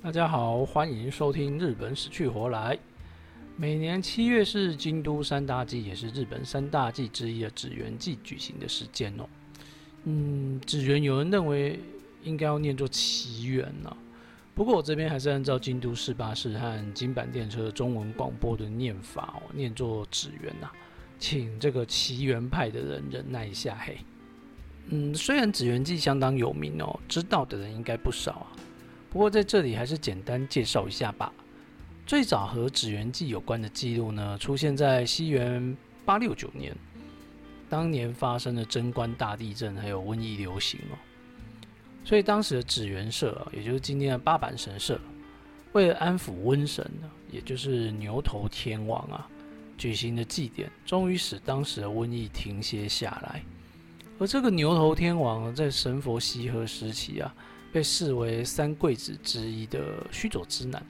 [0.00, 2.76] 大家好，欢迎收听《日本死去活来》。
[3.56, 9.28] 每年七月是京都三大祭，也是日本三大祭之一的纸鸢祭举行的时间哦。
[10.04, 11.80] 嗯，纸鸢有人认为
[12.22, 13.94] 应该要念作奇缘呢，
[14.54, 20.70] 不过我这边还是按照京都市巴士和金板电车中文广播的念法哦，念作纸鸢呐，
[21.18, 23.98] 请这个奇缘派的人忍耐一下嘿。
[24.90, 28.46] 嗯，虽然纸鸢祭相当有名哦，知道的人应该不少啊。
[29.10, 31.32] 不过在这里还是简单介绍一下吧。
[32.06, 36.74] 最早和纸元记有关的记录呢，出现在西元八六九年，
[37.68, 40.96] 当年发生的贞观大地震还有瘟疫流行哦。
[42.04, 44.98] 所以当时的纸元社，也就是今天的八坂神社，
[45.72, 49.28] 为了安抚瘟神呢，也就是牛头天王啊，
[49.76, 53.42] 举行的祭典，终于使当时的瘟疫停歇下来。
[54.18, 57.34] 而这个牛头天王在神佛西河时期啊。
[57.72, 60.80] 被视为三贵子之一的须佐之男，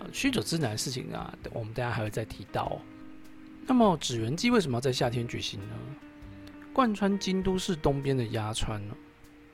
[0.00, 2.80] 啊，须佐之男的事情啊，我们大家还会再提到。
[3.66, 5.76] 那么纸鸢祭为什么要在夏天举行呢？
[6.72, 8.94] 贯穿京都市东边的鸭川呢，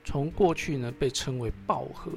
[0.03, 2.11] 从过去呢被称为暴河，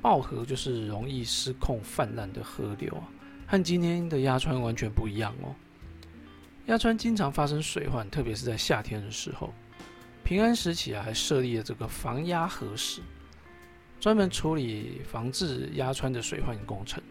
[0.00, 3.08] 暴河就是容易失控泛滥的河流啊，
[3.46, 5.54] 和今天的鸭川完全不一样哦。
[6.66, 9.52] 鸭川经常发生水患，特别是在夏天的时候。
[10.22, 13.00] 平安时期啊，还设立了这个防鸭河使。
[14.00, 17.02] 专门处理防治压川的水患工程。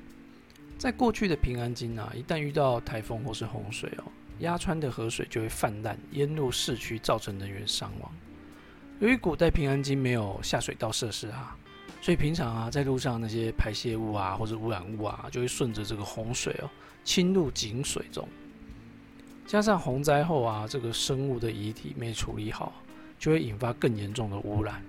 [0.77, 4.05] 在过去的平安京啊，一旦遇到台风或是洪水哦，
[4.39, 8.11] 压川的河水就会泛滥淹入市区，造成人员伤亡。
[8.99, 11.55] 由于古代平安京没有下水道设施啊，
[12.01, 16.69] 所以平常啊，在路上那些排泄物啊或者污染物啊，就会顺着这个洪水哦
[17.03, 18.27] 侵入井水中。
[19.45, 22.73] 加上洪灾后啊，这个生物的遗体没处理好，
[23.19, 24.83] 就会引发更严重的污染。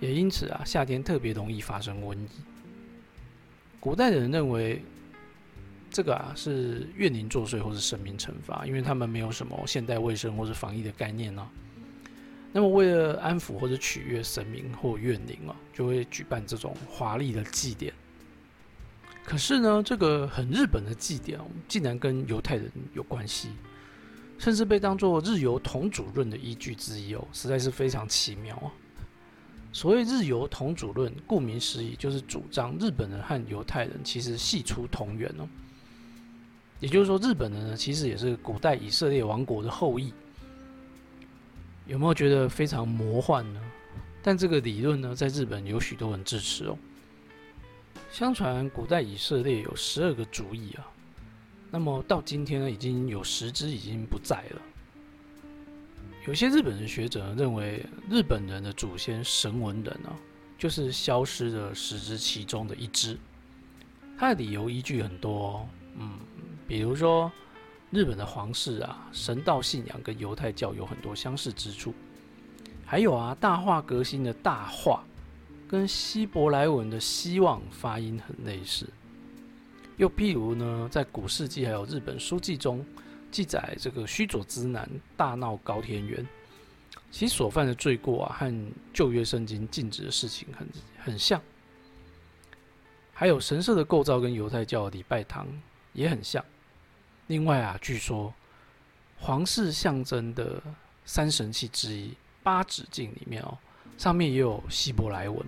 [0.00, 2.28] 也因此啊，夏天特别容易发生瘟疫。
[3.80, 4.82] 古代的人认为，
[5.90, 11.48] 这个啊是怨灵作祟或是神明惩罚，因为他们没有什么现代卫生或是防疫的概念呢。
[12.52, 17.92] 那么为了安抚或者取悦神明或怨灵啊，就会举办这种华丽的祭典。
[19.24, 23.50] 可是呢，这个很日本的祭典竟然跟犹太人有关系，
[24.38, 28.72] 甚至被当作日犹同主论的依据之一哦，实在是非常奇妙啊。
[29.76, 35.46] 所谓日犹同主论，顾名思义，就是主张日本人和犹太人其实系出同源哦。
[36.80, 40.14] 也就是说，日本人呢，其实也是古代以色列王国的后裔。
[41.86, 43.60] 有没有觉得非常魔幻呢？
[44.22, 46.78] 但这个理论呢，在日本有许多人支持哦。
[48.10, 50.88] 相传古代以色列有十二个族裔啊，
[51.70, 54.62] 那么到今天呢，已经有十支已经不在了。
[56.26, 60.10] 有些日本人学者认为，日本人的祖先神文人啊，
[60.58, 63.16] 就是消失的十支其中的一支。
[64.18, 66.18] 他的理由依据很多，嗯，
[66.66, 67.30] 比如说
[67.92, 71.94] 日本的皇室啊，神道信仰跟犹太教有很多相似之处。
[72.84, 75.04] 还有啊，大化革新的大化
[75.68, 78.84] 跟希伯来文的希望发音很类似。
[79.96, 82.84] 又譬如呢，在古世纪还有日本书记中。
[83.30, 86.26] 记载这个须佐之男大闹高天原，
[87.10, 91.40] 其所犯的罪过啊，和旧约圣经禁止的事情很很像。
[93.12, 95.46] 还有神社的构造跟犹太教礼拜堂
[95.92, 96.44] 也很像。
[97.26, 98.32] 另外啊，据说
[99.18, 100.62] 皇室象征的
[101.04, 103.58] 三神器之一八指镜里面哦，
[103.98, 105.46] 上面也有希伯来文。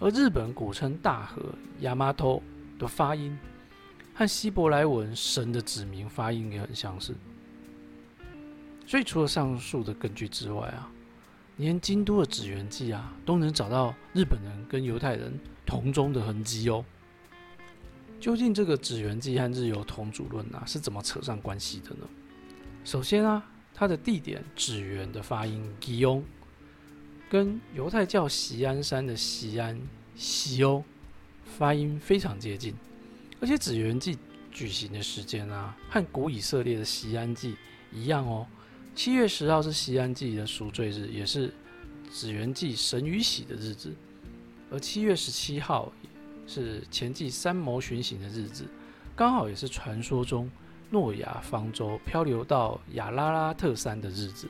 [0.00, 1.42] 而日本古称大和
[1.80, 2.42] 亚麻头
[2.78, 3.38] 的发音。
[4.18, 7.14] 和希伯来文“神”的指名发音也很相似，
[8.84, 10.90] 所以除了上述的根据之外啊，
[11.58, 16.84] 连京都的纸鸢记啊都能找到日本人跟犹太人同宗的痕迹哦。
[18.18, 22.08] 究竟这个纸鸢记和日犹同主论啊是怎么扯上关系的呢？
[22.84, 26.24] 首先啊，它的地点纸鸢的发音“吉翁”
[27.30, 29.80] 跟犹太教锡安山的锡安
[30.16, 30.82] 西欧
[31.44, 32.74] 发音非常接近。
[33.40, 34.18] 而且紫元祭
[34.50, 37.56] 举行的时间啊，和古以色列的西安祭
[37.92, 38.46] 一样哦。
[38.94, 41.54] 七月十号是西安祭的赎罪日，也是
[42.10, 43.94] 紫元祭神与喜的日子。
[44.70, 45.92] 而七月十七号
[46.46, 48.66] 是前祭三谋巡行的日子，
[49.14, 50.50] 刚好也是传说中
[50.90, 54.48] 诺亚方舟漂流到亚拉拉特山的日子。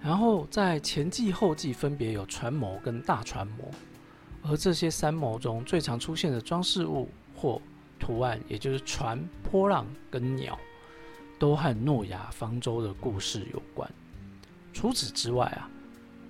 [0.00, 3.64] 然后在前祭后祭分别有船锚跟大船锚，
[4.42, 7.60] 而这些三锚中最常出现的装饰物或
[7.98, 10.58] 图案，也就是船、波浪跟鸟，
[11.38, 13.90] 都和诺亚方舟的故事有关。
[14.72, 15.68] 除此之外啊，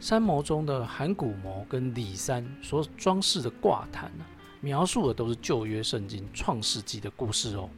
[0.00, 4.24] 山谋中的函谷谋跟里山所装饰的挂毯呢，
[4.60, 7.68] 描述的都是旧约圣经创世纪的故事哦。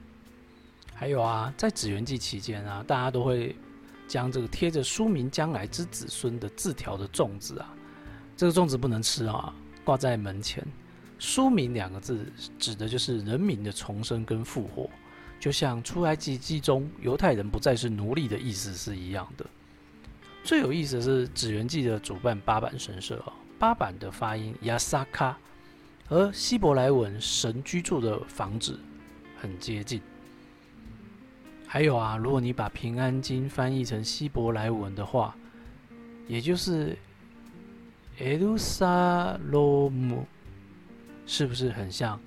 [0.94, 3.56] 还有啊，在纸鸢记期间啊，大家都会
[4.06, 7.74] 将这个贴着书名将来之子孙的字条的粽子啊，
[8.36, 9.52] 这个粽子不能吃啊，
[9.82, 10.64] 挂在门前。
[11.20, 12.26] 书名两个字
[12.58, 14.88] 指的就是人民的重生跟复活，
[15.38, 19.44] 就像出埃及记中犹太人不再是奴隶的意思是一样的。
[20.42, 25.36] 最有意思的是纸鸢记的主办八坂神社啊，八坂的发音亚萨卡，
[26.08, 28.80] 和希伯来文神居住的房子
[29.38, 30.00] 很接近。
[31.66, 35.36] 还有啊，如果你把平安经翻译成希伯来文的话，
[36.26, 36.96] 也就是
[38.20, 40.26] 耶路撒冷姆，
[41.30, 42.20] 是不是很像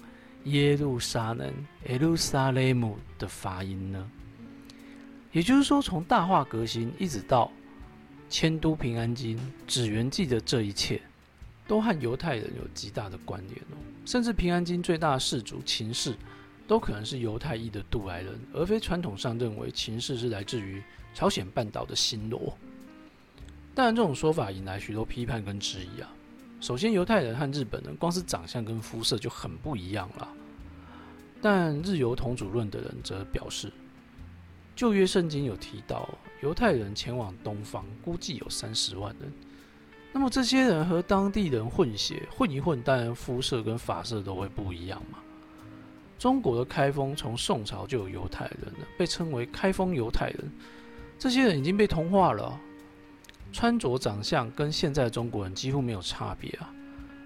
[0.45, 1.53] 耶路撒冷
[1.89, 4.09] 耶路撒雷姆的发音呢？
[5.33, 7.51] 也就是说，从大化革新一直到
[8.29, 11.01] 迁都平安京、指原记的这一切，
[11.67, 13.77] 都和犹太人有极大的关联哦。
[14.05, 16.15] 甚至平安京最大的氏族秦氏。
[16.65, 20.81] 都可能是犹太裔的渡来人，而非传统上认为秦氏是来自于
[21.13, 22.57] 朝鲜半岛的新罗。
[23.75, 26.09] 当然，这种说法引来许多批判跟质疑啊。
[26.63, 30.25] 首先，犹太人和日本人光是长相跟肤色就很不一样了。
[31.41, 33.69] 但日犹同主论的人则表示，
[34.73, 36.07] 旧约圣经有提到
[36.41, 39.29] 犹太人前往东方，估计有三十万人。
[40.13, 45.17] 那么这些人和当地人混血，混一混，当然肤色跟发色都会不一样嘛。
[46.17, 50.49] 中国的开封从宋朝就有犹太人了，被称为开封犹太人。
[51.19, 52.57] 这些人已经被同化了，
[53.53, 56.73] 穿着长相跟现在中国人几乎没有差别啊。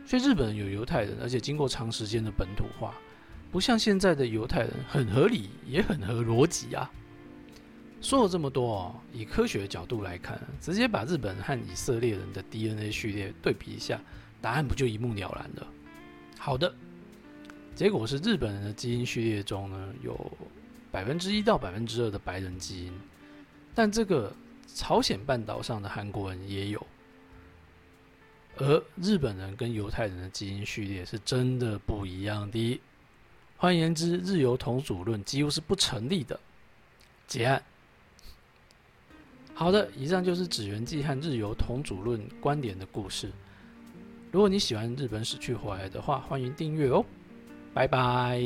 [0.05, 2.93] 所以日本人有犹太人，而且经过长时间的本土化，
[3.51, 6.91] 不像现在的犹太人很合理，也很合逻辑啊。
[7.99, 13.99] 说了这么多哦，以科学的角度来看，直接把日本和以色列人的 DNA 序列对比一下，
[14.39, 15.67] 答案不就一目了然了？
[16.37, 16.73] 好的。
[17.75, 20.31] 结果是日本人的基因序列中呢，有
[20.89, 22.93] 百分之一到百分之二的白人基因，
[23.75, 24.33] 但这个
[24.73, 26.87] 朝鲜半岛上的韩国人也有，
[28.57, 32.79] 而日本人跟犹太人的基因序列是真的不一样的。
[33.57, 36.39] 换言之，日犹同祖论几乎是不成立的。
[37.27, 37.63] 结案。
[39.53, 43.31] 好的，以上就是指原记和日犹同祖论观点的故事。
[44.31, 47.03] 如果你喜欢日本史趣回来的话，欢迎订阅哦。
[47.73, 48.39] 拜拜。